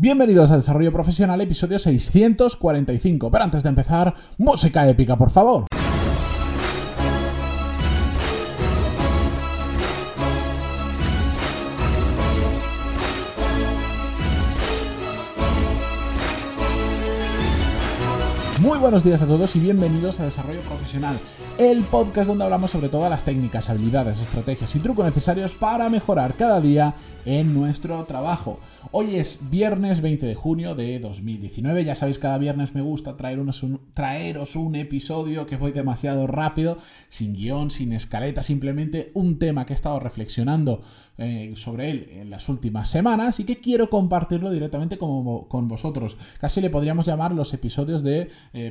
[0.00, 3.32] Bienvenidos a Desarrollo Profesional, episodio 645.
[3.32, 5.66] Pero antes de empezar, música épica, por favor.
[18.68, 21.18] Muy buenos días a todos y bienvenidos a Desarrollo Profesional,
[21.56, 26.34] el podcast donde hablamos sobre todas las técnicas, habilidades, estrategias y trucos necesarios para mejorar
[26.34, 26.94] cada día
[27.24, 28.58] en nuestro trabajo.
[28.90, 31.84] Hoy es viernes 20 de junio de 2019.
[31.84, 33.62] Ya sabéis, cada viernes me gusta traeros
[34.56, 39.76] un, episodio que fue demasiado rápido, sin guion, sin escaleta, simplemente un tema que he
[39.76, 40.80] estado reflexionando
[41.18, 46.16] eh, sobre él en las últimas semanas y que quiero compartirlo directamente con, vosotros.
[46.40, 48.28] Casi le podríamos llamar los episodios de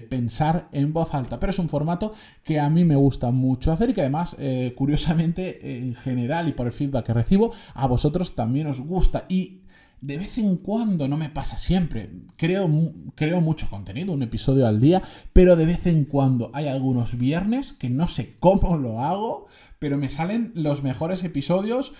[0.10, 3.90] pensar en voz alta, pero es un formato que a mí me gusta mucho hacer
[3.90, 8.36] y que además, eh, curiosamente, en general y por el feedback que recibo, a vosotros
[8.36, 9.26] también os gusta.
[9.30, 9.62] Y
[10.00, 12.70] de vez en cuando, no me pasa siempre, creo,
[13.16, 15.02] creo mucho contenido, un episodio al día,
[15.34, 19.48] pero de vez en cuando hay algunos viernes que no sé cómo lo hago,
[19.80, 21.94] pero me salen los mejores episodios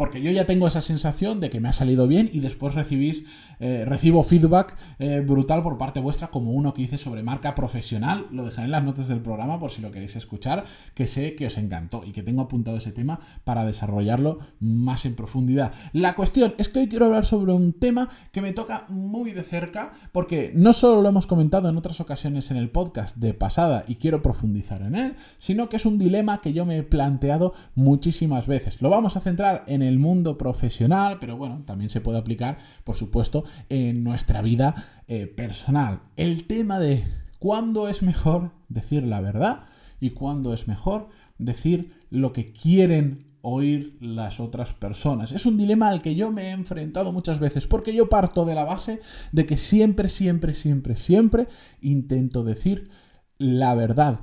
[0.00, 3.24] porque yo ya tengo esa sensación de que me ha salido bien y después recibís,
[3.58, 8.26] eh, recibo feedback eh, brutal por parte vuestra, como uno que hice sobre marca profesional.
[8.30, 11.48] Lo dejaré en las notas del programa por si lo queréis escuchar, que sé que
[11.48, 15.74] os encantó y que tengo apuntado ese tema para desarrollarlo más en profundidad.
[15.92, 19.42] La cuestión es que hoy quiero hablar sobre un tema que me toca muy de
[19.42, 23.84] cerca, porque no solo lo hemos comentado en otras ocasiones en el podcast de pasada
[23.86, 27.52] y quiero profundizar en él, sino que es un dilema que yo me he planteado
[27.74, 28.80] muchísimas veces.
[28.80, 32.58] Lo vamos a centrar en el el mundo profesional, pero bueno, también se puede aplicar,
[32.84, 36.00] por supuesto, en nuestra vida eh, personal.
[36.16, 37.04] El tema de
[37.38, 39.64] cuándo es mejor decir la verdad
[40.00, 45.32] y cuándo es mejor decir lo que quieren oír las otras personas.
[45.32, 48.54] Es un dilema al que yo me he enfrentado muchas veces porque yo parto de
[48.54, 49.00] la base
[49.32, 51.48] de que siempre, siempre, siempre, siempre
[51.80, 52.90] intento decir
[53.38, 54.20] la verdad.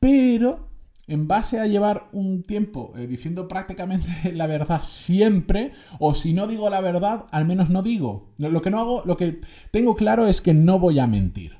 [0.00, 0.67] Pero
[1.08, 6.46] en base a llevar un tiempo eh, diciendo prácticamente la verdad siempre, o si no
[6.46, 8.34] digo la verdad, al menos no digo.
[8.38, 9.40] Lo que no hago, lo que
[9.70, 11.56] tengo claro es que no voy a mentir.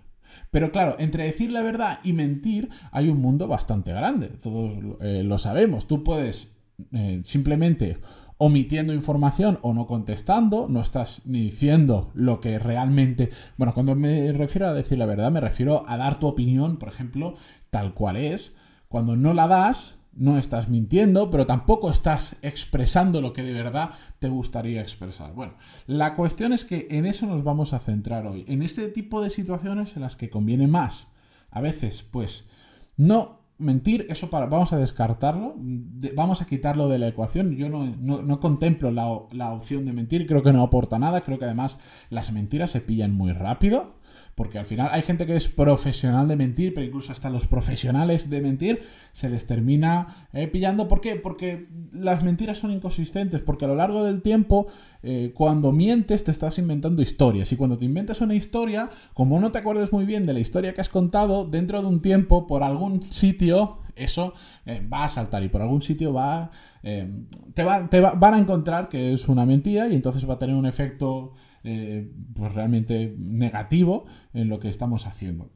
[0.51, 4.29] Pero claro, entre decir la verdad y mentir hay un mundo bastante grande.
[4.29, 5.87] Todos eh, lo sabemos.
[5.87, 6.53] Tú puedes
[6.93, 7.99] eh, simplemente
[8.39, 13.31] omitiendo información o no contestando, no estás ni diciendo lo que realmente...
[13.57, 16.89] Bueno, cuando me refiero a decir la verdad, me refiero a dar tu opinión, por
[16.89, 17.35] ejemplo,
[17.71, 18.53] tal cual es
[18.89, 23.91] cuando no la das, no estás mintiendo, pero tampoco estás expresando lo que de verdad
[24.19, 25.33] te gustaría expresar.
[25.33, 25.55] Bueno,
[25.87, 29.31] la cuestión es que en eso nos vamos a centrar hoy, en este tipo de
[29.31, 31.09] situaciones en las que conviene más,
[31.51, 32.47] a veces, pues,
[32.97, 35.55] no mentir, eso para, vamos a descartarlo,
[36.15, 37.57] vamos a quitarlo de la ecuación.
[37.57, 41.45] Yo no, contemplo la, la, opción de mentir, creo que no aporta nada, creo que
[41.45, 43.99] además las mentiras se pillan muy rápido.
[44.35, 48.31] Porque al final hay gente que es profesional de mentir, pero incluso hasta los profesionales
[48.31, 48.83] de mentir
[49.13, 50.87] se les termina eh, pillando.
[50.87, 51.17] ¿Por qué?
[51.17, 54.69] Porque las mentiras son inconsistentes, porque a lo largo del tiempo,
[55.03, 57.51] eh, cuando mientes, te estás inventando historias.
[57.51, 60.73] Y cuando te inventas una historia, como no te acuerdes muy bien de la historia
[60.73, 63.48] que has contado, dentro de un tiempo, por algún sitio,
[63.97, 64.35] eso
[64.67, 66.51] eh, va a saltar y por algún sitio va,
[66.83, 70.67] te, te van a encontrar que es una mentira y entonces va a tener un
[70.67, 75.53] efecto eh, pues realmente negativo en lo que estamos haciendo.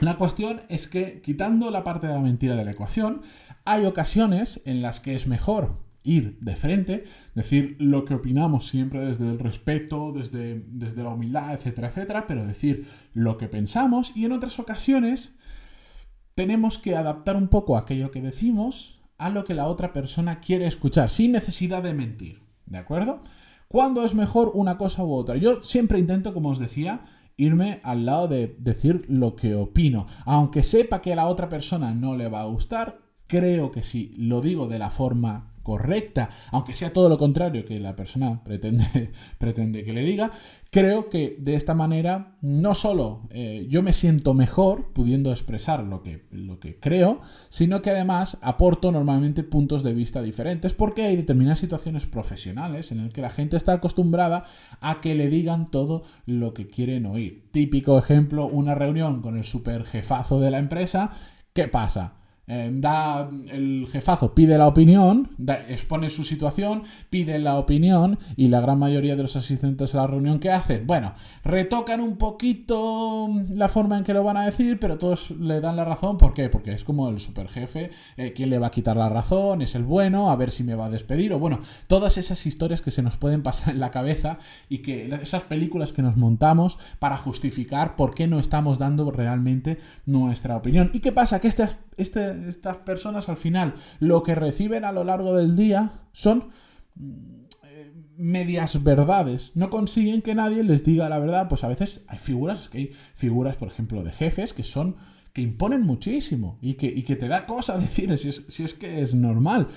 [0.00, 3.22] La cuestión es que, quitando la parte de la mentira de la ecuación,
[3.64, 7.04] hay ocasiones en las que es mejor ir de frente,
[7.34, 12.46] decir lo que opinamos siempre desde el respeto, desde, desde la humildad, etcétera, etcétera, pero
[12.46, 15.36] decir lo que pensamos y en otras ocasiones
[16.38, 20.68] tenemos que adaptar un poco aquello que decimos a lo que la otra persona quiere
[20.68, 23.18] escuchar, sin necesidad de mentir, ¿de acuerdo?
[23.66, 25.34] ¿Cuándo es mejor una cosa u otra?
[25.34, 27.04] Yo siempre intento, como os decía,
[27.36, 30.06] irme al lado de decir lo que opino.
[30.26, 34.14] Aunque sepa que a la otra persona no le va a gustar, creo que si
[34.16, 39.12] lo digo de la forma correcta, aunque sea todo lo contrario que la persona pretende,
[39.38, 40.30] pretende que le diga,
[40.70, 46.02] creo que de esta manera no solo eh, yo me siento mejor pudiendo expresar lo
[46.02, 47.20] que, lo que creo,
[47.50, 53.02] sino que además aporto normalmente puntos de vista diferentes porque hay determinadas situaciones profesionales en
[53.02, 54.44] las que la gente está acostumbrada
[54.80, 57.50] a que le digan todo lo que quieren oír.
[57.52, 61.10] Típico ejemplo, una reunión con el super jefazo de la empresa,
[61.52, 62.14] ¿qué pasa?
[62.48, 65.30] Eh, da el jefazo pide la opinión,
[65.68, 70.06] expone su situación, pide la opinión y la gran mayoría de los asistentes a la
[70.06, 70.86] reunión ¿qué hacen?
[70.86, 71.12] Bueno,
[71.44, 75.76] retocan un poquito la forma en que lo van a decir, pero todos le dan
[75.76, 76.18] la razón.
[76.18, 76.48] ¿Por qué?
[76.48, 79.62] Porque es como el superjefe, eh, ¿quién le va a quitar la razón?
[79.62, 82.80] Es el bueno, a ver si me va a despedir o bueno, todas esas historias
[82.80, 86.78] que se nos pueden pasar en la cabeza y que esas películas que nos montamos
[86.98, 90.90] para justificar por qué no estamos dando realmente nuestra opinión.
[90.92, 91.40] ¿Y qué pasa?
[91.40, 91.68] Que este,
[91.98, 96.48] este estas personas al final lo que reciben a lo largo del día son
[96.94, 99.52] mm, eh, medias verdades.
[99.54, 101.48] No consiguen que nadie les diga la verdad.
[101.48, 104.96] Pues a veces hay figuras, que hay figuras, por ejemplo, de jefes que son
[105.32, 109.02] que imponen muchísimo y que, que te da cosa decir si es, si es que
[109.02, 109.68] es normal.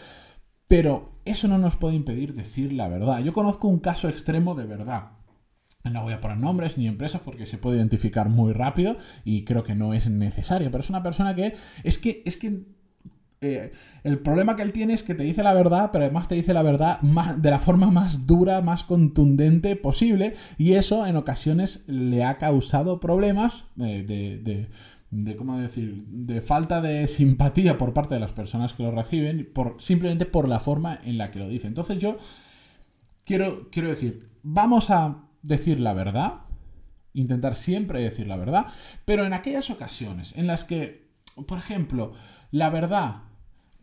[0.67, 3.19] Pero eso no nos puede impedir decir la verdad.
[3.23, 5.11] Yo conozco un caso extremo de verdad.
[5.83, 9.63] No voy a poner nombres ni empresas porque se puede identificar muy rápido y creo
[9.63, 10.69] que no es necesario.
[10.69, 12.65] Pero es una persona que es que es que
[13.43, 13.71] eh,
[14.03, 16.53] el problema que él tiene es que te dice la verdad, pero además te dice
[16.53, 22.23] la verdad de la forma más dura, más contundente posible, y eso en ocasiones le
[22.23, 24.67] ha causado problemas eh, de,
[25.09, 29.49] de, ¿cómo decir?, de falta de simpatía por parte de las personas que lo reciben,
[29.51, 31.65] por, simplemente por la forma en la que lo dice.
[31.65, 32.19] Entonces yo
[33.25, 36.41] quiero, quiero decir, vamos a decir la verdad,
[37.13, 38.67] intentar siempre decir la verdad,
[39.05, 41.09] pero en aquellas ocasiones en las que,
[41.47, 42.13] por ejemplo,
[42.51, 43.23] la verdad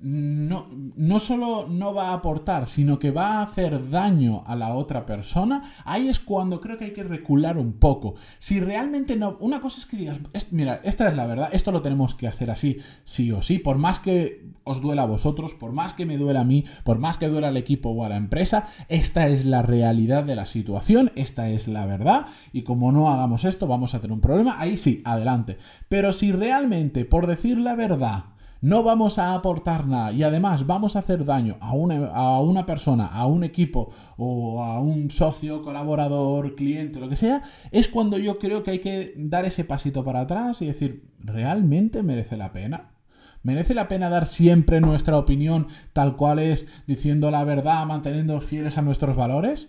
[0.01, 4.75] no, no solo no va a aportar, sino que va a hacer daño a la
[4.75, 8.15] otra persona, ahí es cuando creo que hay que recular un poco.
[8.39, 10.21] Si realmente no, una cosa es que digas,
[10.53, 13.79] mira, esta es la verdad, esto lo tenemos que hacer así, sí o sí, por
[13.79, 17.17] más que os duela a vosotros, por más que me duela a mí, por más
[17.17, 21.11] que duela al equipo o a la empresa, esta es la realidad de la situación,
[21.17, 24.77] esta es la verdad, y como no hagamos esto, vamos a tener un problema, ahí
[24.77, 25.57] sí, adelante.
[25.89, 30.97] Pero si realmente, por decir la verdad, no vamos a aportar nada y además vamos
[30.97, 35.63] a hacer daño a una, a una persona, a un equipo o a un socio,
[35.63, 40.05] colaborador, cliente, lo que sea, es cuando yo creo que hay que dar ese pasito
[40.05, 42.95] para atrás y decir, ¿realmente merece la pena?
[43.43, 48.79] ¿Merece la pena dar siempre nuestra opinión tal cual es, diciendo la verdad, manteniendo fieles
[48.79, 49.69] a nuestros valores?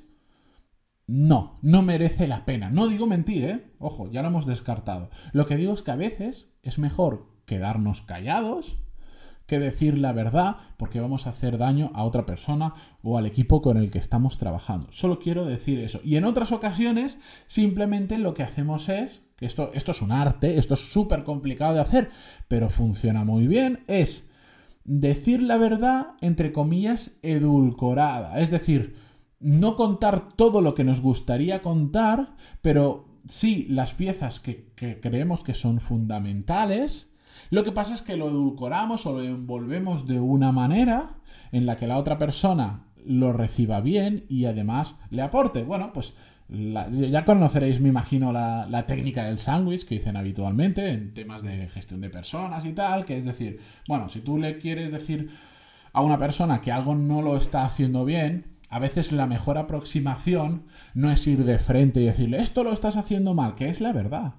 [1.05, 2.69] No, no merece la pena.
[2.69, 3.73] No digo mentir, ¿eh?
[3.79, 5.09] Ojo, ya lo hemos descartado.
[5.31, 8.77] Lo que digo es que a veces es mejor quedarnos callados
[9.49, 13.61] que decir la verdad porque vamos a hacer daño a otra persona o al equipo
[13.63, 14.87] con el que estamos trabajando.
[14.91, 15.99] Solo quiero decir eso.
[16.03, 17.17] Y en otras ocasiones
[17.47, 21.73] simplemente lo que hacemos es, que esto, esto es un arte, esto es súper complicado
[21.73, 22.09] de hacer,
[22.47, 24.25] pero funciona muy bien, es
[24.85, 28.39] decir la verdad entre comillas edulcorada.
[28.39, 28.93] Es decir,
[29.39, 35.41] no contar todo lo que nos gustaría contar, pero sí las piezas que, que creemos
[35.41, 37.09] que son fundamentales
[37.49, 41.17] lo que pasa es que lo edulcoramos o lo envolvemos de una manera
[41.51, 45.63] en la que la otra persona lo reciba bien y además le aporte.
[45.63, 46.13] Bueno, pues
[46.49, 51.69] ya conoceréis, me imagino, la, la técnica del sándwich que dicen habitualmente en temas de
[51.69, 55.29] gestión de personas y tal, que es decir, bueno, si tú le quieres decir
[55.93, 60.65] a una persona que algo no lo está haciendo bien, a veces la mejor aproximación
[60.93, 63.93] no es ir de frente y decirle, esto lo estás haciendo mal, que es la
[63.93, 64.35] verdad.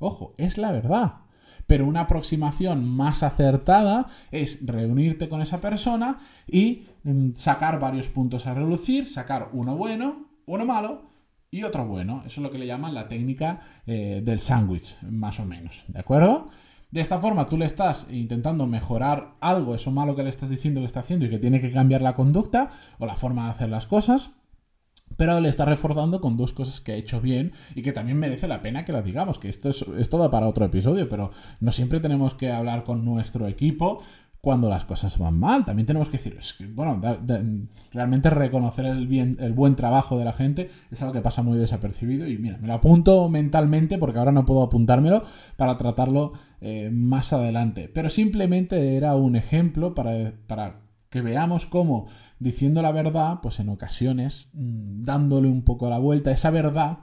[0.00, 1.22] Ojo, es la verdad.
[1.66, 8.46] Pero una aproximación más acertada es reunirte con esa persona y mm, sacar varios puntos
[8.46, 11.10] a relucir, sacar uno bueno, uno malo
[11.50, 12.22] y otro bueno.
[12.26, 15.84] Eso es lo que le llaman la técnica eh, del sándwich, más o menos.
[15.88, 16.48] ¿De acuerdo?
[16.90, 20.80] De esta forma tú le estás intentando mejorar algo, eso malo que le estás diciendo
[20.80, 22.68] que está haciendo y que tiene que cambiar la conducta
[22.98, 24.30] o la forma de hacer las cosas
[25.16, 28.48] pero le está reforzando con dos cosas que ha hecho bien y que también merece
[28.48, 31.72] la pena que lo digamos, que esto es, es todo para otro episodio, pero no
[31.72, 34.02] siempre tenemos que hablar con nuestro equipo
[34.42, 35.64] cuando las cosas van mal.
[35.64, 36.36] También tenemos que decir,
[36.74, 37.00] bueno,
[37.92, 41.56] realmente reconocer el, bien, el buen trabajo de la gente es algo que pasa muy
[41.56, 45.22] desapercibido y mira, me lo apunto mentalmente porque ahora no puedo apuntármelo
[45.56, 47.88] para tratarlo eh, más adelante.
[47.88, 50.81] Pero simplemente era un ejemplo para
[51.12, 52.06] que veamos cómo
[52.38, 57.00] diciendo la verdad, pues en ocasiones, mm, dándole un poco la vuelta, esa verdad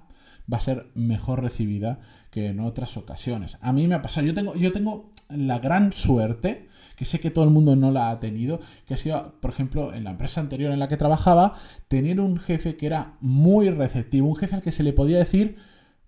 [0.51, 2.00] va a ser mejor recibida
[2.32, 3.60] que en otras ocasiones.
[3.62, 7.30] A mí me ha pasado, yo tengo, yo tengo la gran suerte, que sé que
[7.30, 10.42] todo el mundo no la ha tenido, que ha sido, por ejemplo, en la empresa
[10.42, 11.54] anterior en la que trabajaba,
[11.88, 15.56] tener un jefe que era muy receptivo, un jefe al que se le podía decir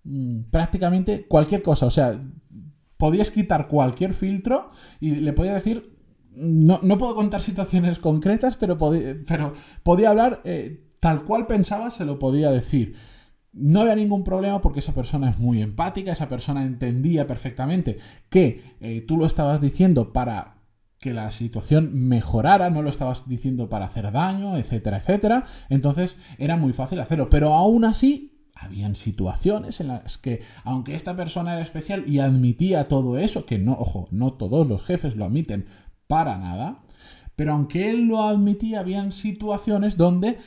[0.02, 2.20] mm, prácticamente cualquier cosa, o sea,
[2.96, 5.91] podías quitar cualquier filtro y le podía decir
[6.34, 8.78] no, puedo contar situaciones concretas, pero,
[9.26, 12.94] pero podía hablar eh, tal cual pensaba, se lo podía decir.
[13.52, 17.98] No había ningún problema porque esa persona es muy empática, esa persona entendía perfectamente
[18.30, 20.62] que eh, tú lo estabas diciendo para
[20.98, 25.44] que la situación mejorara, no lo estabas diciendo para hacer daño, etcétera, etcétera.
[25.68, 31.16] Entonces era muy fácil hacerlo, pero aún así habían situaciones en las que, aunque esta
[31.16, 35.24] persona era especial y admitía todo eso, que no, ojo, no todos los jefes lo
[35.24, 35.66] admiten
[36.06, 36.82] para nada,
[37.36, 40.38] pero aunque él lo admitía, habían situaciones donde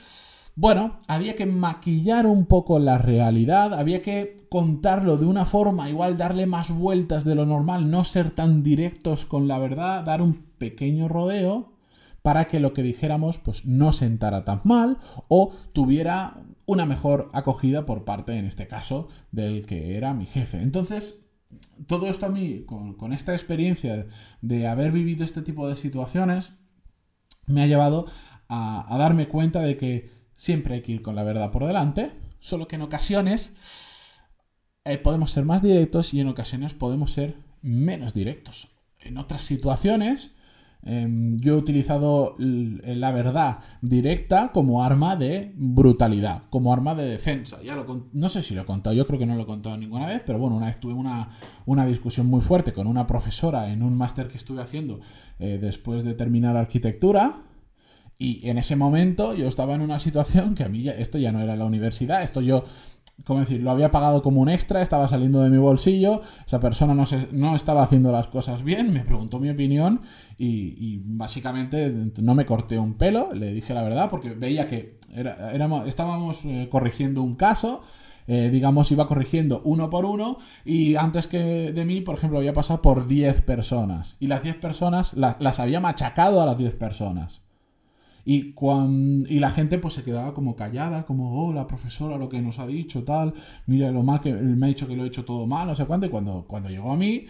[0.57, 6.15] bueno, había que maquillar un poco la realidad, había que contarlo de una forma, igual
[6.15, 10.45] darle más vueltas de lo normal, no ser tan directos con la verdad, dar un
[10.57, 11.73] pequeño rodeo
[12.21, 14.97] para que lo que dijéramos pues no sentara tan mal
[15.27, 20.61] o tuviera una mejor acogida por parte, en este caso, del que era mi jefe.
[20.61, 21.24] Entonces,
[21.87, 24.07] todo esto a mí, con, esta experiencia
[24.41, 26.51] de haber vivido este tipo de situaciones,
[27.47, 28.07] me ha llevado
[28.47, 32.67] a darme cuenta de que Siempre hay que ir con la verdad por delante, solo
[32.67, 33.53] que en ocasiones
[34.83, 38.67] eh, podemos ser más directos y en ocasiones podemos ser menos directos.
[38.99, 40.31] En otras situaciones,
[40.85, 47.61] em, yo he utilizado la verdad directa como arma de brutalidad, como arma de defensa.
[47.63, 49.77] Ya lo, no sé si lo he contado, yo creo que no lo he contado
[49.77, 51.29] ninguna vez, pero bueno, una vez tuve una,
[51.65, 54.99] una discusión muy fuerte con una profesora en un máster que estuve haciendo
[55.39, 57.41] eh, después de terminar arquitectura
[58.17, 61.41] y en ese momento yo estaba en una situación que a mí esto ya no
[61.41, 62.63] era la universidad, esto yo,
[63.23, 63.61] ¿cómo decir?
[63.61, 67.29] Lo había pagado como un extra, estaba saliendo de mi bolsillo, esa persona no, se,
[67.31, 70.01] no estaba haciendo las cosas bien, me preguntó mi opinión
[70.37, 75.87] y, básicamente no me corté un pelo, le dije la verdad porque veía que éramos,
[75.87, 77.81] estábamos eh, corrigiendo un caso.
[78.27, 82.53] Eh, digamos, iba corrigiendo uno por uno y antes que de mí, por ejemplo, había
[82.53, 87.44] pasado por 10 personas y las 10 personas las había machacado a las 10 personas.
[88.25, 92.27] Y, cuando, y la gente pues se quedaba como callada, como, oh, la profesora lo
[92.27, 93.33] que nos ha dicho, tal,
[93.67, 95.85] mira lo mal que me ha dicho que lo he hecho todo mal, no sé
[95.85, 96.07] cuánto.
[96.07, 97.25] Y cuando, cuando llegó a mí,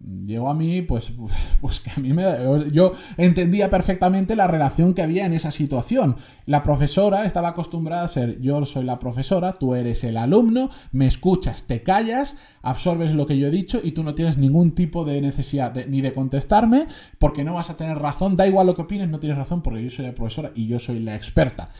[0.00, 1.12] llegó a mí, pues,
[1.60, 2.24] pues que a mí me...
[2.72, 6.16] Yo entendía perfectamente la relación que había en esa situación.
[6.46, 11.06] La profesora estaba acostumbrada a ser, yo soy la profesora, tú eres el alumno, me
[11.06, 15.04] escuchas, te callas, absorbes lo que yo he dicho y tú no tienes ningún tipo
[15.04, 16.86] de necesidad ni de contestarme
[17.18, 19.82] porque no vas a tener razón, da igual lo que opines, no tienes razón porque
[19.82, 21.70] yo soy la profesora y yo soy la experta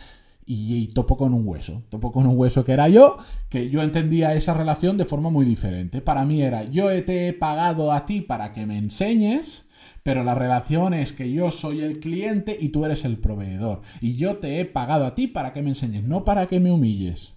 [0.50, 1.82] y, topo con un hueso.
[1.90, 3.18] Topo con un hueso que era yo,
[3.50, 6.00] que yo entendía esa relación de forma muy diferente.
[6.00, 9.66] Para mí era, yo te he pagado a ti para que me enseñes,
[10.02, 13.82] pero la relación es que yo soy el cliente y tú eres el proveedor.
[14.00, 16.72] Y yo te he pagado a ti para que me enseñes, no para que me
[16.72, 17.34] humilles.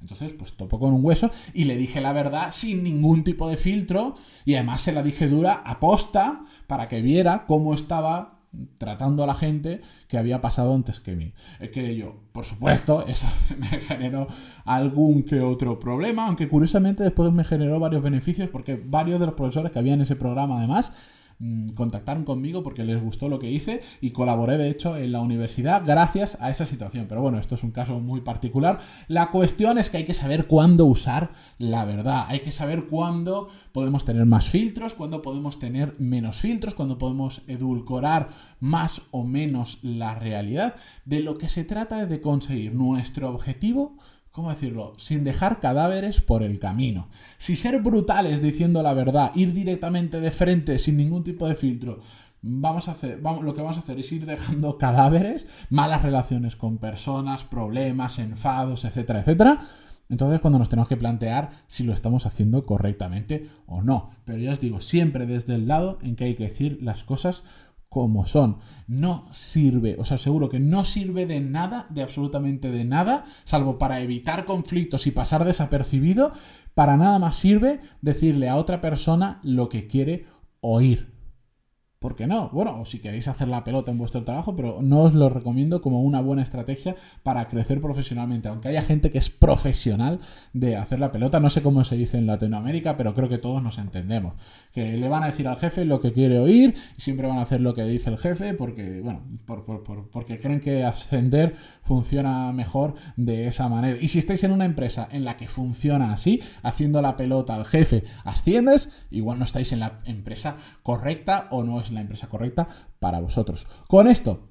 [0.00, 3.56] Entonces, pues topo con un hueso y le dije la verdad sin ningún tipo de
[3.56, 8.37] filtro y además se la dije dura aposta para que viera cómo estaba
[8.78, 11.32] tratando a la gente que había pasado antes que mí.
[11.60, 13.26] Es que yo, por supuesto, eso
[13.56, 14.26] me generó
[14.64, 19.34] algún que otro problema, aunque curiosamente después me generó varios beneficios porque varios de los
[19.34, 20.92] profesores que había en ese programa además
[21.40, 25.20] Mm, contactaron conmigo porque les gustó lo que hice y colaboré de hecho en la
[25.20, 27.06] universidad gracias a esa situación.
[27.08, 28.80] Pero bueno, esto es un caso muy particular.
[29.06, 32.24] La cuestión es que hay que saber cuándo usar la verdad.
[32.26, 37.42] Hay que saber cuándo podemos tener más filtros, cuándo podemos tener menos filtros, cuándo podemos
[37.46, 40.74] edulcorar más o menos la realidad.
[41.04, 43.96] De lo que se trata es de conseguir nuestro objetivo
[44.32, 44.92] ¿cómo decirlo?
[44.96, 47.08] Sin dejar cadáveres por el camino.
[47.38, 52.00] Si ser brutales diciendo la verdad, ir directamente de frente sin ningún tipo de filtro,
[52.42, 56.78] vamos a hacer, lo que vamos a hacer es ir dejando cadáveres, malas relaciones con
[56.78, 59.60] personas, problemas, enfados, etcétera, etcétera.
[60.10, 64.08] Entonces, cuando nos tenemos que plantear si lo estamos haciendo correctamente o no.
[64.24, 67.42] Pero ya os digo, siempre desde el lado en que hay que decir las cosas
[67.88, 68.58] como son.
[68.86, 73.78] No sirve, o sea, seguro que no sirve de nada, de absolutamente de nada, salvo
[73.78, 76.32] para evitar conflictos y pasar desapercibido,
[76.74, 80.26] para nada más sirve decirle a otra persona lo que quiere
[80.60, 81.17] oír.
[81.98, 82.48] ¿Por qué no?
[82.50, 86.00] Bueno, si queréis hacer la pelota en vuestro trabajo, pero no os lo recomiendo como
[86.00, 88.46] una buena estrategia para crecer profesionalmente.
[88.46, 90.20] Aunque haya gente que es profesional
[90.52, 93.64] de hacer la pelota, no sé cómo se dice en Latinoamérica, pero creo que todos
[93.64, 94.34] nos entendemos.
[94.72, 97.42] Que le van a decir al jefe lo que quiere oír y siempre van a
[97.42, 99.24] hacer lo que dice el jefe porque, bueno,
[100.12, 103.98] porque creen que ascender funciona mejor de esa manera.
[104.00, 107.64] Y si estáis en una empresa en la que funciona así, haciendo la pelota al
[107.64, 112.68] jefe, asciendes, igual no estáis en la empresa correcta o no la empresa correcta
[112.98, 113.66] para vosotros.
[113.88, 114.48] Con esto,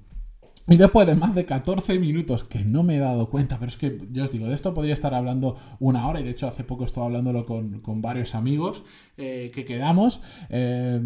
[0.70, 3.78] y después de más de 14 minutos que no me he dado cuenta, pero es
[3.78, 6.62] que yo os digo, de esto podría estar hablando una hora y de hecho hace
[6.62, 8.82] poco estuve hablándolo con, varios amigos
[9.16, 10.20] eh, que quedamos.
[10.50, 11.00] Eh,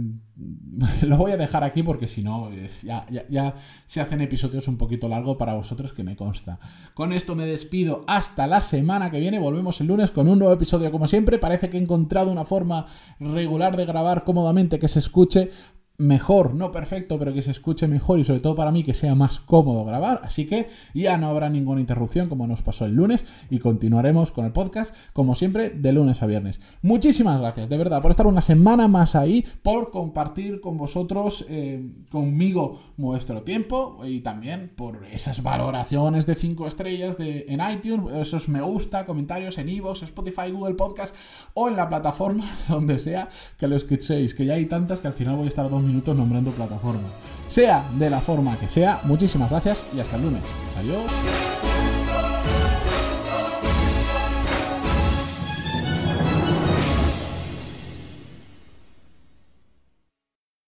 [1.03, 2.51] lo voy a dejar aquí porque si no,
[2.83, 3.55] ya, ya,
[3.87, 6.59] se hacen episodios un poquito largos para vosotros que me consta.
[6.93, 9.39] Con esto me despido hasta la semana que viene.
[9.39, 11.39] Volvemos el lunes con un nuevo episodio como siempre.
[11.39, 12.87] Parece que he encontrado una forma
[13.21, 15.51] regular de grabar cómodamente que se escuche
[16.03, 19.15] mejor, no perfecto, pero que se escuche mejor y sobre todo para mí que sea
[19.15, 20.21] más cómodo grabar.
[20.25, 24.45] Así que ya no habrá ninguna interrupción como nos pasó el lunes y continuaremos con
[24.45, 26.61] el podcast como siempre de lunes a viernes.
[26.83, 31.89] Muchísimas gracias, de verdad, por estar una semana más ahí, por compartir con vosotros, eh,
[32.11, 38.49] conmigo, vuestro tiempo y también por esas valoraciones de 5 estrellas de, en iTunes, esos
[38.49, 41.15] me gusta, comentarios en iVoox, Spotify, Google Podcast
[41.55, 45.15] o en la plataforma donde sea que lo escuchéis, que ya hay tantas que al
[45.15, 47.09] final voy a estar dos minutos nombrando plataforma.
[47.49, 50.43] Sea de la forma que sea, muchísimas gracias y hasta el lunes.
[50.79, 51.52] Adiós.